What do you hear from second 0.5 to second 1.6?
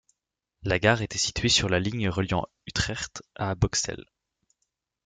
La gare était située